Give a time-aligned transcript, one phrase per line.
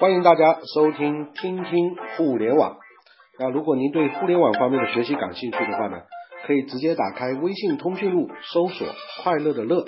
[0.00, 2.76] 欢迎大家收听听听互联网。
[3.36, 6.02] 那如果您对互联网方面的学习感兴趣的话呢，
[6.46, 8.86] 可以直接打开微信通讯录，搜索
[9.24, 9.84] “快乐的乐”，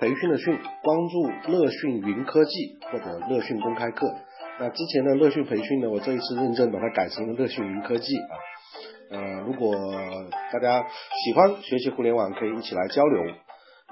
[0.00, 2.50] 培训的训，关注乐讯云科技
[2.90, 4.12] 或者乐讯公开课。
[4.58, 8.34] 那之前的乐讯培训呢，我这一次认证把它改成了乐讯云科技啊。
[9.12, 9.72] 呃，如果
[10.52, 10.84] 大家
[11.24, 13.22] 喜欢学习互联网，可以一起来交流。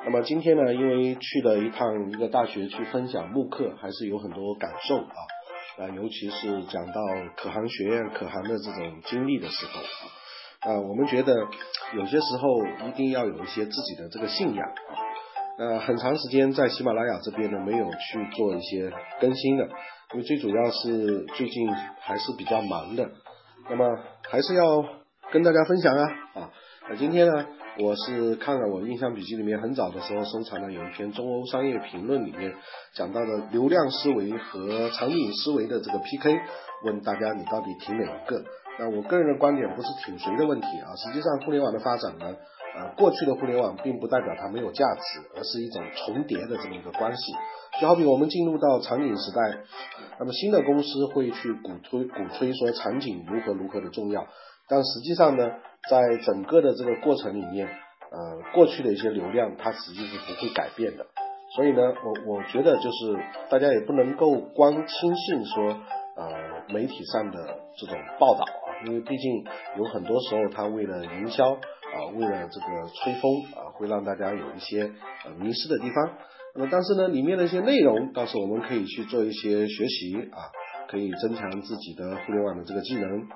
[0.05, 5.15] 那么今天呢，因为去了一趟一个大学去分享慕课，还是有很多感受啊。
[5.79, 6.95] 啊，尤其是讲到
[7.37, 11.35] 可汗学院可汗的这种经历的时候，啊，我们觉得
[11.95, 14.93] 有些时候一定要有一些自己的这个信仰啊。
[15.59, 19.65] 呃，很长时间在喜马拉雅这边呢没有去做一些更新的，
[20.13, 23.11] 因为最主要是最近还是比较忙的。
[23.71, 23.99] 那么
[24.29, 24.85] 还是要
[25.33, 26.03] 跟大家分享啊
[26.35, 26.51] 啊，
[26.89, 27.47] 那今天呢？
[27.79, 32.55] 我是看了我印象笔记里面很早的时候收藏的有一篇中欧商业评论里面
[32.95, 36.39] 讲到的流量思维和场景思维的这个 PK，
[36.85, 38.45] 问大家你到底挺哪一个？
[38.79, 42.37] 那我个人的观点不是挺谁的问题啊，实际上互联网的发展呢，
[42.79, 47.33] 呃，过去的互联网并不代表它没有价值，而是一种重叠的这么一个关系。
[47.81, 49.59] 就好比我们进入到场景时代，
[50.21, 54.25] 那么新的公司会去鼓吹鼓吹说场景如何如何的重要。
[54.69, 55.51] 但实际上呢，
[55.89, 61.07] 在整个的这个过程里面，呃，过去的一些流量它实际是不会改变的。
[61.55, 61.81] 所以呢，
[62.27, 63.17] 我我觉得就是
[63.49, 65.69] 大家也不能够光轻信说，
[66.17, 67.39] 呃，媒体上的
[67.79, 69.45] 这种报道啊，因为毕竟
[69.79, 74.91] 有很多时候他为了营销啊，为了这个吹风啊，会让大家有一些
[75.25, 76.19] 呃迷失的地方。
[76.57, 80.51] 那么但是呢，里面的一些内容倒是我们可以去做一些学习啊，
[80.91, 83.29] 可以增强自己的互联网的这个技能。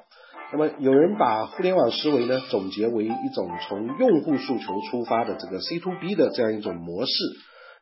[0.53, 7.13] 那么有人把互联网思维呢总结为一种从用户诉求出发的这个 C to B 的这样一种模式。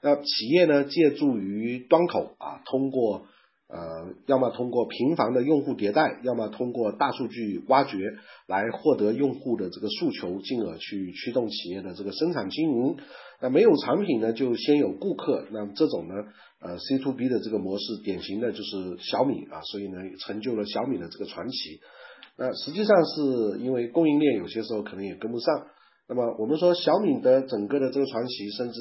[0.02, 3.26] 那企业呢借助于端口啊，通过
[3.68, 7.96] 呃要么通过频繁的用户迭代，要么通过大数据挖掘
[8.46, 12.96] 来获得用户的这个诉求，进而去驱动企业的这个生产经营。
[13.40, 15.46] 那没有产品呢，就先有顾客。
[15.50, 16.14] 那这种呢，
[16.60, 21.80] 呃 C to B 的这个模式，典型的就是小米啊，所以呢成就了小米的这个传奇。
[22.38, 25.66] 那实际上是因为供应链有些时候可能也跟不上。
[26.08, 28.80] 那么我们说小米的整个的这个传奇，甚至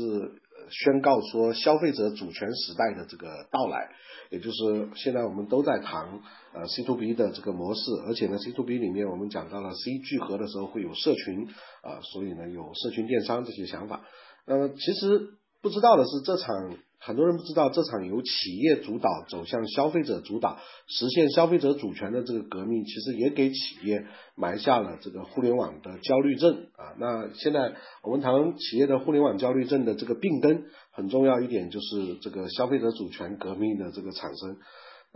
[0.70, 3.90] 宣告说消费者主权时代的这个到来，
[4.30, 6.22] 也就是现在我们都在谈
[6.54, 11.48] 呃 C to B 的这个模式，而且呢 C to B 里面我们讲到了 C 聚合的时候会有社群
[11.82, 14.04] 啊，所以呢有社群电商这些想法。
[14.46, 15.32] 那么其实
[15.64, 16.78] 不知道的是这场。
[17.00, 26.98] 很多人不知道，这场由企业主导走向消费者主导，实现消费者主权的这个革命，其实也给企业埋下了这个互联网的焦虑症啊。
[27.00, 34.58] 那现在我们谈企业的互联网焦虑症的这个病根，很重要一点就是这个消费者主权革命的这个产生。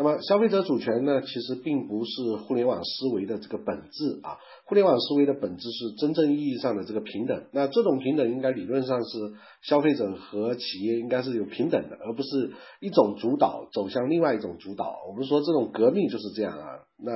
[0.01, 4.39] 那么消费者主权呢，其实并不是互联网思维的这个本质啊。
[4.65, 7.43] 互联网思维的本质是真正意义上的这个平等。
[7.53, 14.91] 那这种平等应该理论上是消费者和企业应该是有平等的，而不是一种主导走向另外一种主导。
[15.07, 16.79] 我们说这种革命就是这样啊。
[16.97, 17.11] 那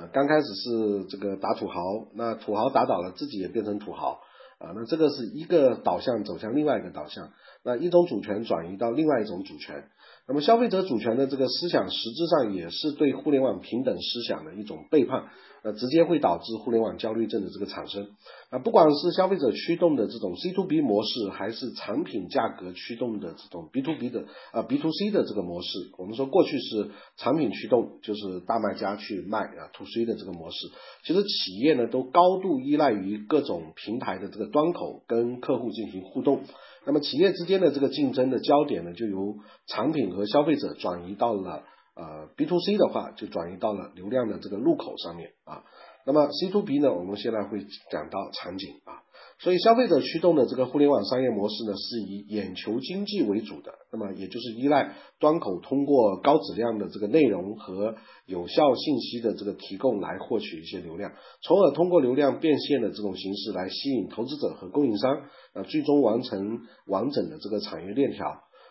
[0.00, 1.74] 呃刚开始是这个打土豪，
[2.14, 4.20] 那土豪打倒了，自己也变成土豪
[4.60, 4.70] 啊。
[4.76, 7.32] 那这个是一个导向走向另外一个导向，
[7.64, 9.88] 那一种主权转移到另外一种主权。
[10.30, 15.24] 那么消费者主权的这个思想，实质上也是对互联网平等思想的一种背叛，
[15.64, 18.10] 呃，直接会导致互联网焦虑症的这个产生。
[18.50, 30.58] 啊，不管是消费者驱动的这种 C to B 模式，还是产品价格驱动的这种 B to B 的啊 B to C 的这个模式，我们说过去是产品驱动，就是大卖家去卖啊 To C 的这个模式。
[31.04, 36.42] 其实企业呢，都高度依赖于各种平台的这个端口跟客户进行互动。
[36.86, 39.36] 那么企业之间的这个竞争的焦点呢，就由
[39.66, 41.64] 产品和消费者转移到了
[41.94, 45.64] 呃 B to C 的话，就转移到了流量的这个入口上面啊。
[46.06, 49.02] 那么 C to B 呢，我们现在会讲到场景啊。
[49.42, 53.72] 所以消费者驱动的这个互联网商业模式呢，是以眼球经济为主的。
[53.90, 61.12] 那么也就是依赖端口通过高质量的这个内容和有效信息的这个提供来获取一些流量，
[61.42, 65.22] 从而通过流量变现的这种形式来吸引投资者和供应商，
[65.54, 68.26] 呃，最终完成完整的这个产业链条。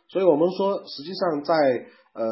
[0.10, 1.54] 所以我们说，实际上在
[2.12, 2.26] 呃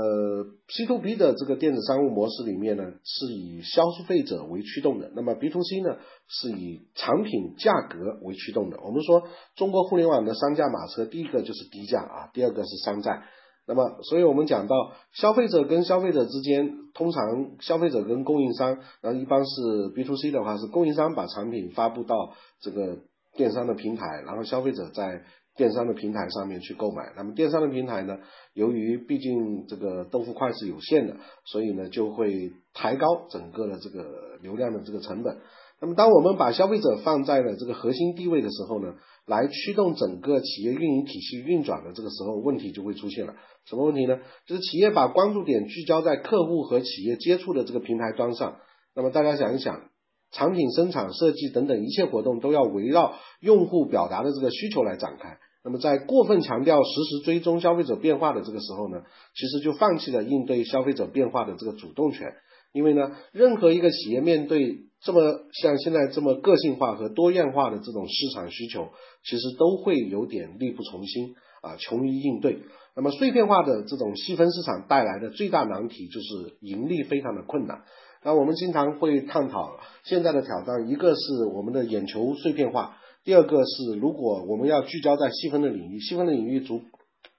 [0.67, 5.97] ，C to B 的这个电子商务模式里面呢，是以消费者为驱动的；那么 B to C 呢，
[6.27, 8.79] 是以产品价格为驱动的。
[8.83, 9.23] 我们说，
[9.55, 13.23] 中国互联网的三驾马车，第一个就是低价啊，第二个是山寨。
[13.67, 14.75] 那么，所以我们讲到
[15.13, 17.23] 消费者跟消费者之间，通常
[17.61, 22.97] 消费者跟供应商，然后一般是 B to C 的话，是供应商把产品发布到这个
[23.35, 25.21] 电商的平台，然后消费者在。
[25.57, 27.11] 电商的平台上面去购买。
[27.17, 28.19] 那么电商的平台呢，
[28.53, 35.39] 由于毕竟这个豆腐块是有限的，所以呢就会抬高整个的这个流量的这个成本。
[35.81, 38.93] 那么当我们把消费者放在了这个核心地位的时候呢，
[39.25, 43.35] 来驱动整个企业运营体系运转的这个时候，问题就会出现了。
[43.65, 44.17] 什么问题呢？
[44.45, 48.57] 就是企业把关注点聚焦在客户和企业接触的这个平台端上。
[48.95, 49.81] 那么大家想一想。
[50.29, 55.37] 产品生产、设计等等一切活动都要围绕用户表达的这个需求来展开。
[55.67, 59.01] 那么，在过分强调实时追踪消费者变化的这个时候呢，
[59.35, 62.35] 其实就放弃了应对消费者变化的这个主动权。
[62.71, 65.21] 因为呢，任何一个企业面对这么
[65.51, 68.87] 像现在这么个性化和多样化的这种市场需求，
[69.25, 72.59] 其实都会有点力不从心啊，穷于应对。
[72.95, 77.83] 那么，碎片化的这种细分市场带来的最大难题就是盈利非常的困难。
[78.23, 82.97] 那我们经常会探讨现在的挑战，一个是我们的眼球碎片化，
[83.27, 86.79] 第二个是如果我们要聚焦在细分的领域，细分的领域足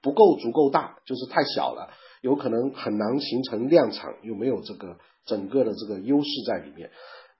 [0.02, 1.88] 不够足够大，就是太小了，
[2.20, 6.90] 有可能很难形成量产，又没有这个整个的这个优势在里面。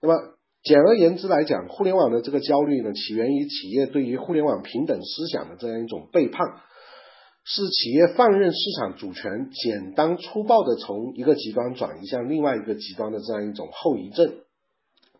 [0.01, 0.15] 那么
[0.63, 6.41] 简而言之来讲，互联网的这个焦虑呢，起源于企业对于互联网平等思想的这样一种背叛。
[7.45, 14.33] 是企业放任市场主权简单粗暴的从一个极端转移向另外一个极端的这样一种后遗症。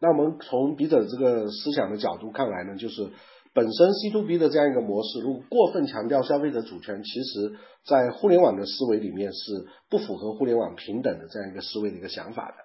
[0.01, 3.10] 那我们从笔者这个思想的角度看来呢，就是
[3.54, 7.56] 本身 C to B 的这样一个模式，如果过分强调消费者主权，其实
[7.86, 12.56] 在互联网的思维里面是不符合互联网平等的这样一个思维的一个想法的。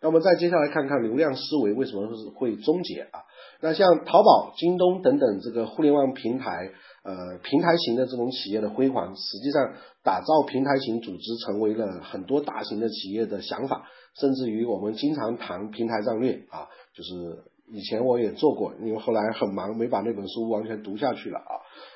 [0.00, 3.20] 那我们再接下来看看流量思维为什么会终结啊？
[3.60, 6.70] 那像淘宝、京东等等这个互联网平台。
[7.08, 9.72] 呃，平台型的这种企业的辉煌，实际上
[10.04, 13.86] 打造平台型组织成为了很多大型的企业的想法，
[14.20, 21.52] 甚至于我们经常谈平台战略啊，就是以前我也做过，因为后来很忙没把那本书完全读下去了啊。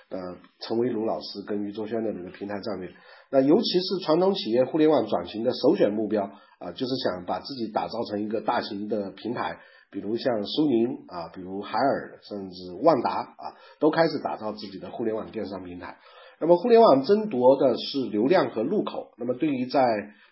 [0.09, 0.19] 呃，
[0.61, 2.89] 陈维鲁老师跟余作轩的那个平台战略，
[3.31, 6.25] 那尤其是传统企业互联网转型的首选目标
[6.59, 9.59] 啊，就是想把自己打造成一个大型的平台。
[9.93, 13.45] 比如像苏宁啊，比如海尔，甚至万达啊，
[13.79, 15.99] 都开始打造自己的互联网电商平台。
[16.41, 19.13] 那么，互联网争夺的是流量和入口。
[19.19, 19.81] 那么，对于在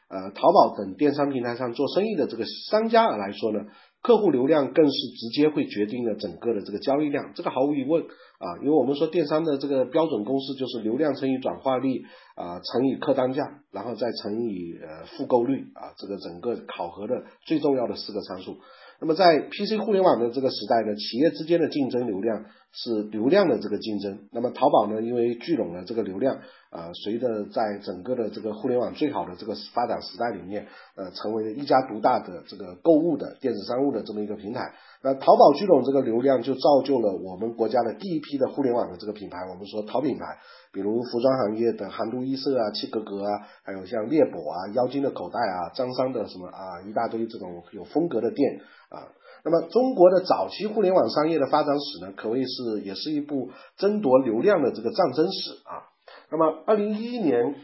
[0.09, 3.67] 呃淘宝等电商平台上做生意的这个商家来说呢，
[4.03, 7.33] 客户流量更是直接会决定了整个的这个交易量。
[7.35, 12.03] 这个毫无疑问啊，因为我们说电商的这个标准公式就是流量乘以转化率
[12.35, 18.59] 啊乘以客单价，然后再乘以呃复购率啊，这个整个考核的最重要的四个参数。
[19.01, 24.29] 那么在 PC 互联网的这个时代呢，企业之间的竞争流量是流量的这个竞争。
[24.33, 26.37] 那么淘宝呢，因为聚拢了这个流量，
[26.71, 34.73] 啊，随着在整个的这个互联网最好的这个发展时代里面，呃，成为了一家独大的这个购物的电子商务的这么一个平台。
[35.03, 39.39] 那淘宝聚拢这个流量，就造就了我们国家的第一批的互联网的这个品牌。
[39.49, 40.39] 我们说淘品牌，
[40.73, 48.61] 比如服装行业的韩都衣舍啊、七格格啊，还有像猎博啊、妖精的口袋啊、张三的什么啊，一大堆这种有风格的店。
[48.91, 49.07] 啊，
[49.45, 55.89] 那么中国的早期互联网商业的发展史呢，可谓是也是一部争夺流量的这个战争史啊。
[56.31, 57.57] 那么，二零一一年，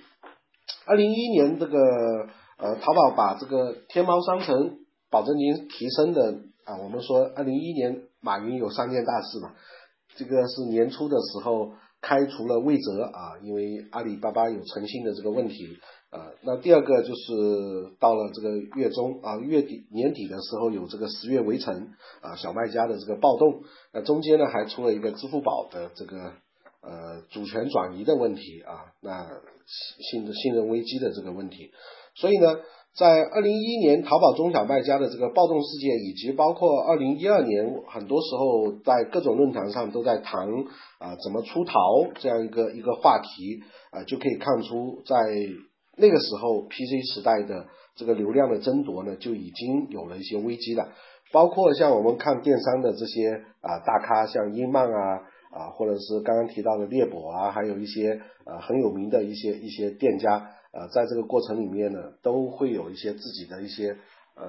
[0.87, 1.78] 二零一一年这个
[2.58, 4.78] 呃，淘宝把这个天猫商城
[5.11, 9.52] 保证金提升的啊，我们说二零一一年马云有三件大事嘛，
[10.17, 15.79] 这个是年初的时候开除了魏哲啊，因为阿里巴巴有诚信的这个问题。
[16.16, 21.91] 啊，那第二个就是到了这个月中啊，月底年底的时候有这个十月围城
[22.22, 23.60] 啊，小卖家的这个暴动，
[23.93, 26.17] 那中间呢还出了一个支付宝的这个
[26.81, 29.26] 呃主权转移的问题啊，那
[30.10, 31.70] 信信任危机的这个问题，
[32.14, 32.60] 所以呢，
[32.96, 40.48] 在二零一一年淘宝中小卖家的这个暴动事件，以及包括二零一二年，很多时候在各种论坛上都在谈
[40.98, 41.79] 啊怎么出逃
[42.14, 43.60] 这样一个一个话题
[43.91, 45.14] 啊，就可以看出在。
[45.96, 50.93] 那个时候，PC 时代的这个流量的争夺呢，就已经有了一些危机了。
[51.32, 63.96] 包括像我们看电商的这些啊大咖，像英曼啊啊，或者是刚刚提到的猎博啊，还有一些呃很有名的一些一些店家，呃，在这个过程里面呢，都会有一些自己的一些
[64.36, 64.44] 呃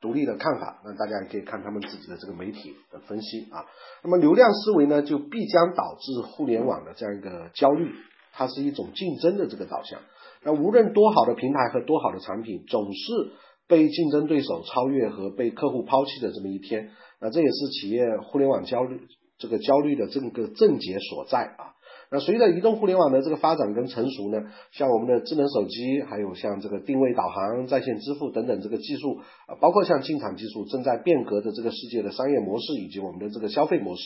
[0.00, 0.80] 独立的看法。
[0.84, 3.64] 那大家也可以看他们自己的这个媒体的分析啊。
[4.02, 7.92] 那么流量思维呢，就必将导致互联网的这样一个焦虑，
[8.34, 10.00] 它是一种竞争的这个导向。
[10.44, 13.32] 那无论多好的平台和多好的产品，总是
[13.66, 16.90] 被竞争对手超越和被客户抛弃的这么一天。
[17.20, 19.00] 那这也是企业互联网焦虑
[19.38, 21.72] 这个焦虑的这个症结所在啊。
[22.10, 34.02] 那随着移动互联网的这个发展跟成熟呢，像我们的智能手机，还有像这个定位导航、在线支付等等这个技术啊，包括像进场技术，正在变革的这个世界的商业模式以及我们的这个消费模式。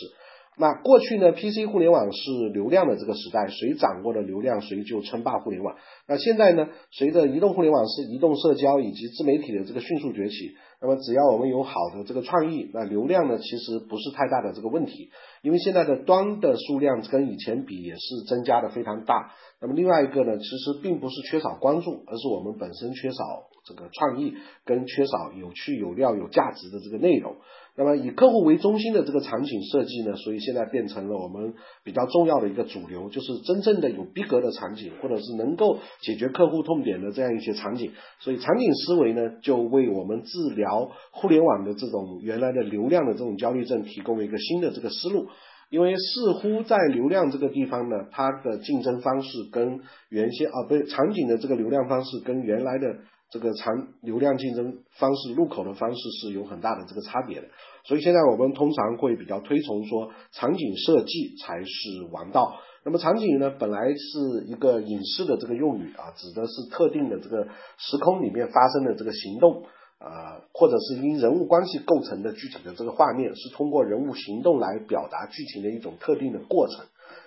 [0.60, 5.76] 那过去呢，PC 互联网是流量的这个时代，谁掌握了流量，谁就称霸互联网。
[6.08, 15.10] 那现在呢，随着移动互联网是移动社交以及自媒体的这个迅速崛起，那么只要我们有好的这个创意，那流量呢其实不是太大的这个问题，
[15.42, 19.32] 因为现在的端的数量跟以前比也是增加的非常大。
[19.60, 24.34] 那么另外一个呢，其实并不是缺少关注，而是我们本身缺少这个创意，
[24.64, 27.36] 跟缺少有趣、有料、有价值的这个内容。
[27.78, 31.54] 那么以客户为中心的这个场景设计呢，所以现在变成了我们
[31.84, 37.92] 比较重要的一个主流，就是真正的有逼格的场景，或者是能够解决客户痛点的这样一些场景。
[38.18, 45.28] 所以场景思维呢，就为我们治疗互联网的这种原来的流量的这种焦虑症提供了一个新的这个思路。
[45.70, 52.86] 因为似乎在流量这个地方呢，它的竞争方式跟原先啊，不是场景的这个流量方式跟原来的。
[53.30, 57.48] 这个长流量竞争方式入口的方式是有很大的这个差别的，
[57.84, 62.56] 所以现在我们通常会比较推崇说场景设计才是王道。
[62.84, 69.64] 那么场景呢，本来是一个影视的这个用语啊，指的是特定的这个时空里面发生的这个行动
[69.98, 76.86] 啊，或者是因人物关系构成的具体的这个画面，是通过人物行动来表达剧情的一种特定的过程。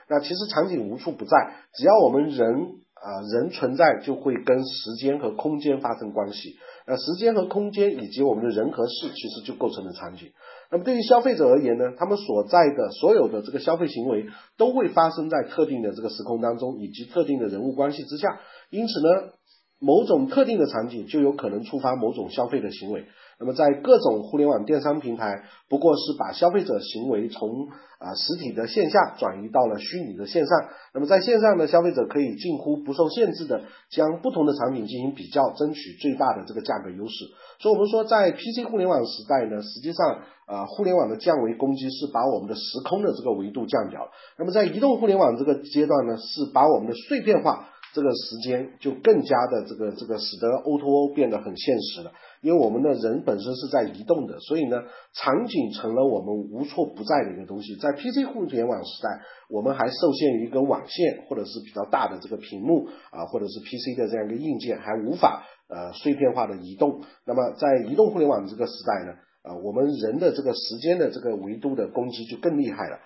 [0.09, 2.80] 那其实场景无处不在，只要我们人。
[3.01, 6.57] 啊，人存在就会跟时间和空间发生关系。
[6.85, 10.31] 那时间和空间以及我们的人和事，其实就构成了场景。
[10.71, 14.27] 那么对于消费者而言呢，他们所在的所有的这个消费行为
[14.57, 18.39] 都会发生在特定的这个时空当中，以及特定的人物关系之下。
[18.69, 19.33] 因此呢，
[19.79, 23.05] 某种特定的场景就有可能触发某种消费的行为。
[23.41, 30.69] 那么在各种互联网电商平台，不过是把消费者行为从啊实体的线下转移到了虚拟的线上。
[30.93, 37.13] 那么在线上呢，消费者可以近乎不受限制的将不同的产品进行比较，争取最大的这个价格优势。
[37.59, 44.11] 所以我们说，在 PC 互联网时代呢，实际上啊，互联网的降维攻击是把我们的时空的这个维度降掉。
[44.37, 47.69] 那么在移动互联网这个阶段呢，是把我们的碎片化。
[47.93, 54.83] 这个时间就更加的这个这个使得 O2O O 变得很现实了，因为我们的人本身是在移动的，所以呢，
[55.13, 57.75] 场景成了我们无处不在的一个东西。
[57.75, 67.01] 在 PC 互联网时代，我们还受限于一根网线或者是比较大的这个屏幕啊，或者是 PC 的这样一个硬件，还无法呃碎片化的移动。
[67.25, 72.99] 那么在移动互联网这个时代呢，啊，我们人的这个时间的这个维度的攻击就更厉害了。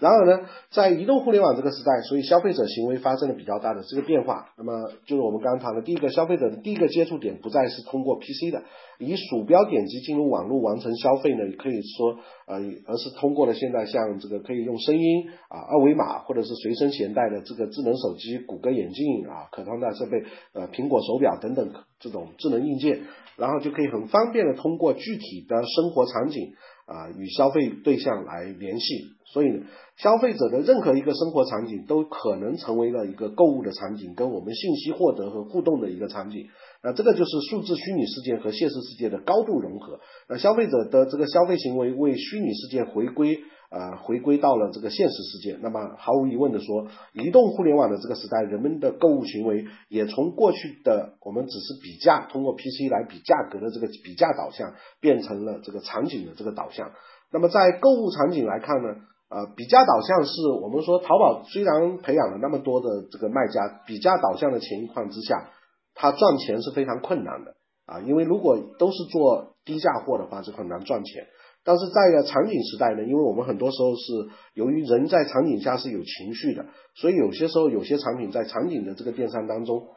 [0.00, 4.46] 然而呢，在移动互联网这个时代，所以消费者行为发生了比较大的这个变化。
[4.56, 8.62] 那么就是我们刚刚谈的第一个，消费者的第一个接触点不再是通过 PC 的，
[8.98, 12.16] 以鼠标点击进入网络完成消费呢，也可以说
[12.46, 23.02] 呃，而是通过了现在像这个可以用声音啊、二维码或者是随身携带的这个智能手机、谷歌眼镜啊、可穿戴设备、呃苹果手表等等这种智能硬件，
[23.36, 26.54] 然后就可以很方便的通过具体的生活场景。
[26.90, 29.66] 啊，与消费对象来联系，所以呢，
[29.96, 36.48] 消费者的任何一个生活场景都可能成为了一个购物的场景，跟我们信息获得和互动的一个场景。
[36.82, 40.00] 那这个就是数字虚拟世界和现实世界的高度融合。
[40.28, 43.38] 那消费者的这个消费行为为虚拟世界回归。
[43.70, 45.56] 呃，回归到了这个现实世界。
[45.62, 56.90] 那么毫无疑问的说，移动互联网的这个时代，人们的购物行为也从过去的我们只是比价，通过 PC 来比价格的这个比价导向，变成了这个场景的这个导向。
[57.32, 58.96] 那么在购物场景来看呢，
[59.28, 65.48] 呃，比价导向是我们说淘宝虽然培养了那么多的这个卖家，比价导向的情况之下，
[65.94, 67.54] 它赚钱是非常困难的
[67.86, 71.28] 啊，因为如果都是做低价货的话，是很难赚钱。
[71.64, 79.88] 但是在场景时代呢，因为我们很多时候是由于人在场景下是有情绪的，所以有些时候有些产品在场景的这个电商当中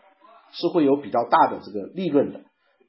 [0.52, 2.42] 是会有比较大的这个利润的。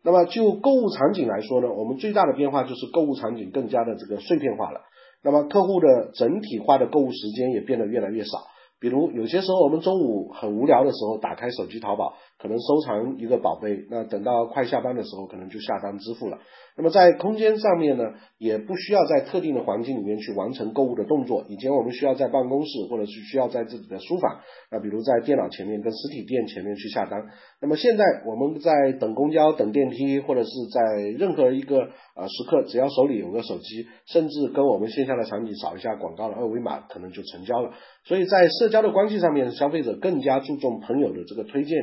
[0.03, 4.81] 那么就购物场景来说呢，我们最大的变化就是购物场景更加的这个碎片化了。
[5.23, 8.45] 那么客户的整体化的购物时间也变得越来越少。
[8.81, 16.37] 比如有些时候我们中午很无聊的时候，打开手机淘宝，可能收藏一个宝贝，那等到快下班的时候，可能就下单支付了。
[16.77, 18.05] 那么在空间上面呢，
[18.37, 21.47] 也不需要在特定的环境里面去完成购物的动作。
[21.49, 27.25] 以前我们需要在办公室，或者是需要在自己的书房，那比如在电脑前面跟实体店前面去下单。
[27.63, 31.79] 那么现在我们在等公交、等电梯，或者是在任何一个
[32.15, 37.71] 呃时刻，只要手里有个手机，甚至跟我们线下的场景扫一下广告的二维码，可能就成交了。
[38.05, 41.79] 所以在社交的关系上面，消费者更加注重朋友的这个推荐。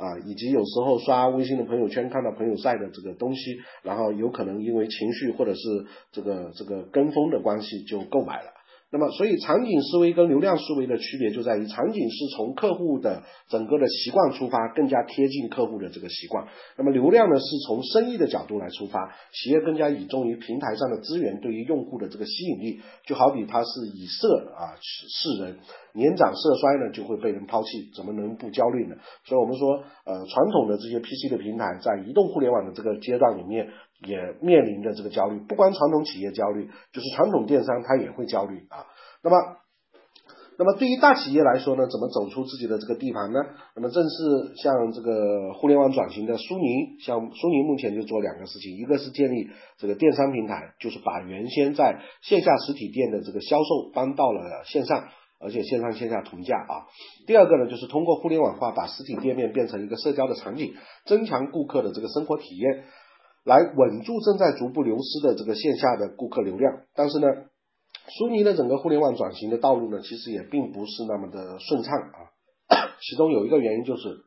[0.00, 5.60] 啊，以及有时候刷微信的朋友圈看到朋友晒的这个东西，然后有可能因为情绪或者是
[6.10, 8.50] 这个这个跟风的关系就购买了。
[8.92, 22.80] 那么，所以场景思维跟流量思维的区别就在于，场景是从客户的整个的习惯出发，更加贴近客户的这个习惯；那么流量呢，是从生意的角度来出发，企业更加倚重于平台上的资源对于用户的这个吸引力。
[23.06, 25.58] 就好比它是以色啊示人，
[25.94, 28.96] 年长色衰呢就会被人抛弃，怎么能不焦虑呢？
[29.24, 33.68] 所以我们说，呃，传统的这些 PC 的平台在移动互联网的这个阶段里面。
[34.06, 38.86] 也面临着这个焦虑，不光传统企业焦虑，就是传统电商它也会焦虑啊。
[39.22, 39.36] 那么，
[40.58, 43.40] 那么对于大企业来说呢，怎么走出自己的这个地盘呢？
[43.76, 56.88] 那么正是像这个互联网转型的苏宁，像苏宁目前就做两个事情，一个是建立这个电商平台，就是把原先在线下实体店的这个销售搬到了线上，而且线上线下同价啊。
[57.26, 60.74] 第二个呢，就是通过互联网化，把实体店面变成一个社交的场景，
[61.06, 62.84] 增强顾客的这个生活体验。
[63.44, 67.26] 来稳住正在逐步流失的这个线下的顾客流量，但是呢，
[68.08, 72.18] 苏宁的整个互联网转型的道路呢，其实也并不是那么的顺畅啊。
[73.00, 74.24] 其中有一个原因就是，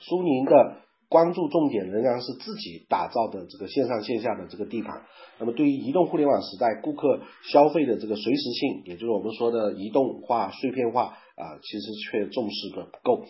[0.00, 0.76] 苏宁的
[1.08, 5.02] 关注重点仍然是自己打造的这个线上线下的这个地盘。
[5.38, 13.24] 那么对于移动互联网时代顾客消费的这个随时性，也就是我们说的移动化、碎片化啊，其实却重视的不够。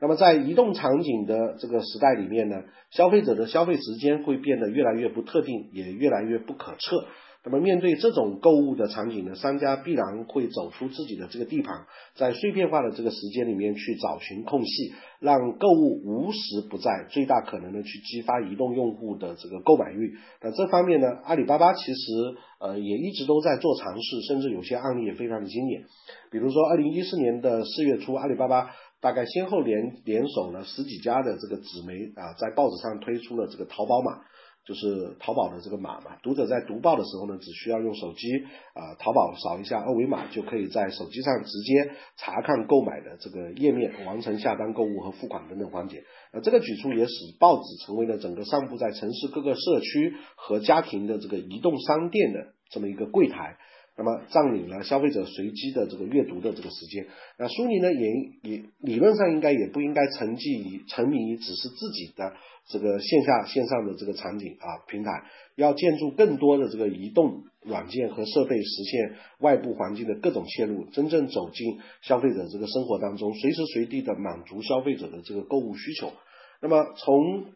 [0.00, 7.06] 那么在移动场景的这个时代里面呢，消费者的消费时间会变得越来越不特定，也越来越不可测。
[7.46, 11.86] 那么面对这种购物的场景呢，商家必然会走出自己的这个地盘，
[12.16, 16.38] 在碎片化的这个时间里面去找寻空隙，让购物无时
[16.68, 20.16] 不在，最大可能的去激发移动用户的这个购买欲。
[20.42, 25.84] 那这方面呢，阿里巴巴其实呃也一直都在做尝试，甚至有些案例也非常的经典。
[26.32, 28.70] 比如说二零一四年的四月初，阿里巴巴。
[28.98, 34.22] 大概先后联联手了十几家的这个纸媒啊，在报纸上推出了这个淘宝码，
[34.66, 36.16] 就是淘宝的这个码嘛。
[36.22, 38.28] 读者在读报的时候呢，只需要用手机
[38.74, 46.02] 啊，淘宝扫一下二维码，就可以在手机上直接查看购买的这个页面，完成下单、购物和付款等等环节。
[46.32, 53.56] 那这个举措也使报纸成为了整个散布在城市各个社区和家庭的这个移动商店的这么一个柜台。
[53.96, 57.06] 那么占领了消费者随机的这个阅读的这个时间，
[57.38, 62.34] 那苏宁呢也也理论上应该也不应该沉寂于沉迷于只是自己的
[62.68, 65.24] 这个线下线上的这个场景啊平台，
[65.56, 76.12] 要建筑更多的这个移动软件和设备，实现外部环境的各种切入，真正走进消费者这个生活当中，随时随地的满足消费者的这个购物需求。
[76.60, 77.46] 那么从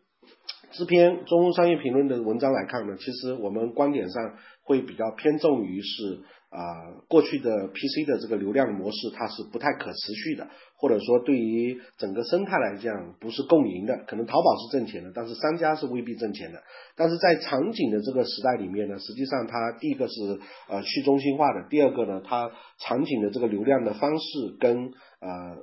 [0.72, 16.62] 这篇中欧商业评论的文章来看呢，其实我们观点上会比较偏重于是啊过去的 PC 的这个流量模式它是不太可持续的，或者说对于整个生态来讲不是共赢的，可能淘宝是挣钱的，但是商家是未必挣钱的。
[16.96, 25.56] 但是在场景的这个时代里面呢，实际上它第一个是呃去中心化的，第二个呢它场景的这个流量的方式跟呃。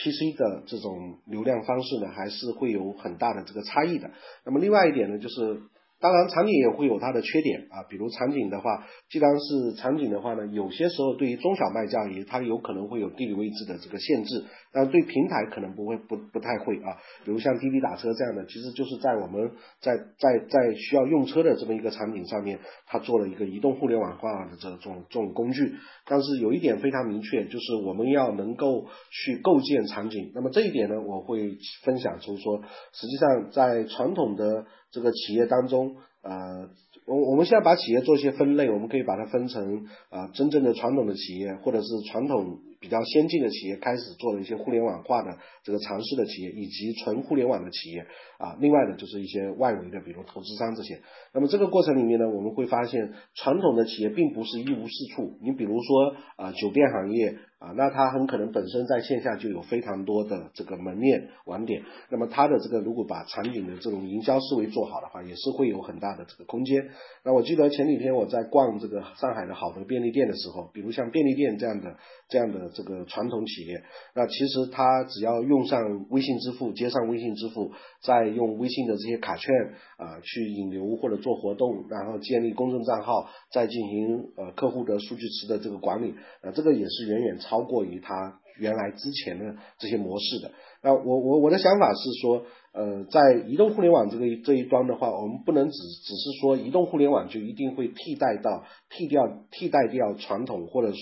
[0.00, 4.08] PC 的这种流量方式呢，还是会有很大的这个差异的。
[4.46, 5.60] 那么另外一点呢，就是。
[6.00, 16.98] 当然，场景也会有它的缺点啊，比如场景的话，既然是场景的话呢，有些时候对于中小卖家也，它有可能会有地理位置的这个限制，但对平台可能不会不不太会啊。
[17.24, 25.74] 比如像滴滴打车这样的，其实就是在我们在在在需要用车的这么一个场景上面，它做了一个移动互联网化的这种这种工具。
[26.06, 30.30] 但是有一点非常明确，就是我们要能够去构建场景。
[30.32, 34.64] 那么这一点呢，我会分享出说，实际上在传统的。
[34.90, 36.68] 这个企业当中，呃，
[37.06, 48.00] 我我们现在把企业做一些分类，我们可以把它分成啊，真正的传统的企业，或者是传统比较先进的企业，开始做了一些互联网化的这个尝试的企业，以及纯互联网的企业
[48.38, 48.56] 啊。
[48.60, 51.00] 另外呢，就是一些外围的，比如投资商这些。
[51.34, 55.38] 那么这个过程里面呢，我们会发现，传统的企业并不是一无是处。
[55.42, 57.36] 你比如说啊，酒店行业。
[57.58, 66.90] 啊，那它很可能本身在线下就有非常多的这个门面网点，那么它的这个如果把场景的这种营销思维做好的话，也是会有很大的这个空间。
[67.24, 71.96] 那我记得前几天我在逛这个上海的好的便利店的时候，比如像便利店这样的
[72.28, 73.82] 这样的这个传统企业，
[74.14, 77.72] 那其实它只要用上微信支付，接上微信支付，
[78.04, 79.52] 再用微信的这些卡券
[79.96, 87.36] 啊去引流或者做活动，然后建立公众账号，再进行呃客户的数据池的这个管理，啊这个也是远远。
[87.48, 100.98] 超过于它原来之前的这些模式的，那我我我的想法是说，呃，在移动互联网这个这一端的话，我们不能只只是说移动互联网就一定会替代到替掉替代掉传统，或者是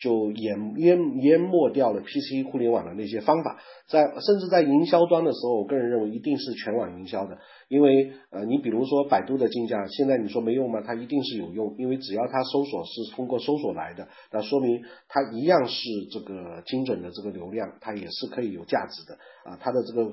[0.00, 3.58] 就淹淹淹没掉了 PC 互联网的那些方法。
[3.88, 10.82] 在甚至在营销端的时候，我个人认为一定是全网营销的，因为呃，你比如说百度的竞价，现在你说没用吗？
[10.84, 20.12] 它一定是有用，因为只要它搜索是通过搜索来的，那说明它一样是这个精准的这个流量，它也是可以有价值的啊，它的这个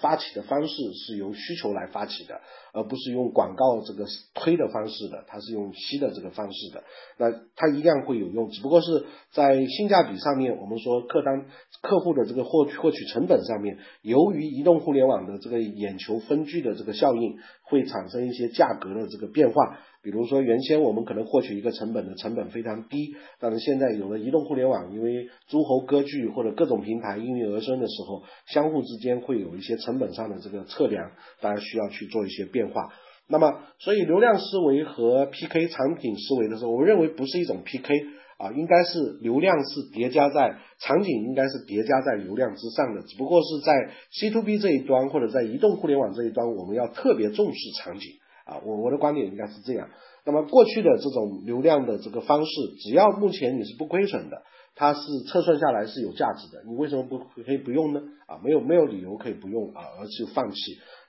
[0.00, 2.40] 发起的方式是由需求来发起的。
[2.76, 6.82] 而不是用广告这个推的方式的，它是用吸的这个方式的，
[7.18, 11.46] 那它一样会有用，只不过是在性价比上面，我们说客单
[11.82, 19.78] 客户的这个获获取成本上面，由于移动互联网的这个眼球分居的这个效应，会产生一些价格的这个变化。
[20.04, 32.92] 比如说，原先我们可能获取一个成本的成本非常低，但是现在有了移动互联网，因为诸侯割据或者各种平台应运而生的时候，相互之间会有一些成本上的这个测量，大家需要去做一些变化。
[33.26, 37.94] 那么，所以流量思维和 PK 场景思维的时候，我认为不是一种 PK
[38.36, 43.72] 啊，应该是流量是叠加在场景，应该是叠加在流量之上的，只不过是在
[44.12, 48.10] C to B 这一端或者在移动互联网这一端，我们要特别重视场景。
[48.44, 49.88] 啊，我我的观点应该是这样。
[50.26, 52.50] 那么过去的这种流量的这个方式，
[52.82, 54.42] 只要目前你是不亏损的，
[54.74, 58.00] 它是测算下来是有价值的，你为什么不可以不用呢？
[58.26, 60.56] 啊，没有没有理由可以不用啊，而去放弃。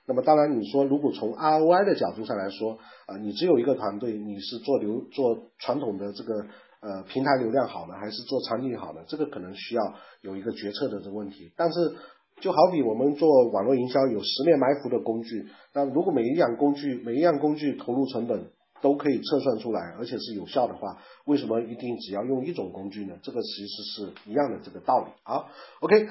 [0.06, 6.34] 那么当然你说，如果从 ROI 的角度上来说，啊，你只有一个团队，你是做流做传统的这个
[6.80, 9.00] 呃平台流量好呢，还是做场景好呢？
[9.08, 11.96] 这个可能需要有一个决策的这个问题，但是。
[12.40, 18.50] 就好比我们做网络营销有十面埋伏的工具，那如果每一样工具每一样工具投入成本
[18.82, 23.14] 都可以测算出来，而且是有效的话，为什么一定只要用一种工具呢？
[23.22, 25.10] 这个其实是一样的这个道理。
[25.22, 25.46] 啊
[25.80, 26.08] ，OK。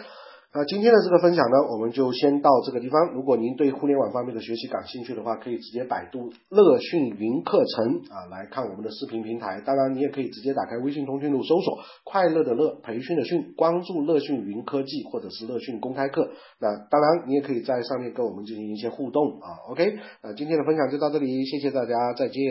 [0.56, 3.12] 那今天的这个分享呢，我们就先到这个地方。
[3.12, 9.62] 如果您对互联网方面的学习感兴趣的话，可以直接百度乐讯云课程啊来看我们的视频平台。
[9.66, 16.30] 当然，你也可以直接打开微信通讯录搜索“快乐的乐培训的训”，关注乐讯云科技或者是乐讯公开课。
[16.62, 19.60] 那当然，你也可以在上面跟我们进行一些互动啊。
[19.72, 22.42] OK，那今天的分享就到这里，谢谢大家，再见。